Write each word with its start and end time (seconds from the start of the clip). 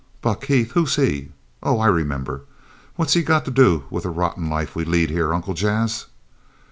"Buck 0.23 0.45
Heath! 0.45 0.71
Who's 0.71 0.95
he? 0.95 1.29
Oh, 1.61 1.79
I 1.79 1.85
remember. 1.85 2.41
What's 2.95 3.13
he 3.13 3.21
got 3.21 3.45
to 3.45 3.51
do 3.51 3.83
with 3.91 4.01
the 4.01 4.09
rotten 4.09 4.49
life 4.49 4.75
we 4.75 4.83
lead 4.83 5.11
here, 5.11 5.31
Uncle 5.31 5.53
Jas?" 5.53 6.07